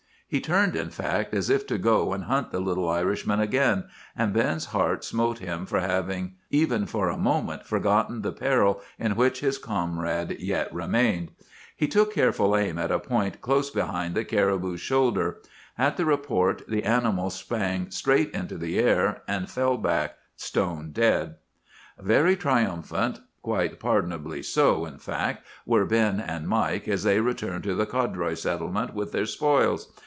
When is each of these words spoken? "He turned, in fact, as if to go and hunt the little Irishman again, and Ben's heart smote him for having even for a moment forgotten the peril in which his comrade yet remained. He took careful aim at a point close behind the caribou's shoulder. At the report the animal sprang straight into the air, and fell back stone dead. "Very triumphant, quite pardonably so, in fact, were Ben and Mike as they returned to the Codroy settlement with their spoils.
"He 0.31 0.39
turned, 0.39 0.77
in 0.77 0.91
fact, 0.91 1.33
as 1.33 1.49
if 1.49 1.67
to 1.67 1.77
go 1.77 2.13
and 2.13 2.23
hunt 2.23 2.51
the 2.53 2.61
little 2.61 2.87
Irishman 2.87 3.41
again, 3.41 3.89
and 4.15 4.31
Ben's 4.31 4.67
heart 4.67 5.03
smote 5.03 5.39
him 5.39 5.65
for 5.65 5.81
having 5.81 6.35
even 6.49 6.85
for 6.85 7.09
a 7.09 7.17
moment 7.17 7.65
forgotten 7.65 8.21
the 8.21 8.31
peril 8.31 8.79
in 8.97 9.17
which 9.17 9.41
his 9.41 9.57
comrade 9.57 10.37
yet 10.39 10.73
remained. 10.73 11.31
He 11.75 11.85
took 11.89 12.13
careful 12.13 12.55
aim 12.55 12.77
at 12.77 12.91
a 12.93 12.97
point 12.99 13.41
close 13.41 13.69
behind 13.71 14.15
the 14.15 14.23
caribou's 14.23 14.79
shoulder. 14.79 15.41
At 15.77 15.97
the 15.97 16.05
report 16.05 16.65
the 16.65 16.85
animal 16.85 17.29
sprang 17.29 17.91
straight 17.91 18.31
into 18.33 18.57
the 18.57 18.79
air, 18.79 19.23
and 19.27 19.49
fell 19.51 19.75
back 19.75 20.15
stone 20.37 20.93
dead. 20.93 21.35
"Very 21.99 22.37
triumphant, 22.37 23.19
quite 23.41 23.81
pardonably 23.81 24.43
so, 24.43 24.85
in 24.85 24.97
fact, 24.97 25.45
were 25.65 25.83
Ben 25.85 26.21
and 26.21 26.47
Mike 26.47 26.87
as 26.87 27.03
they 27.03 27.19
returned 27.19 27.65
to 27.65 27.75
the 27.75 27.85
Codroy 27.85 28.35
settlement 28.37 28.93
with 28.93 29.11
their 29.11 29.25
spoils. 29.25 29.91